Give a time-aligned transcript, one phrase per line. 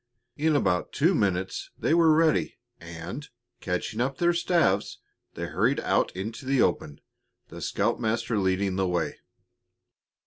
[0.35, 4.97] In about two minutes they were ready, and, catching up their staves,
[5.35, 7.01] they hurried out into the open,
[7.49, 9.19] the scoutmaster leading the way.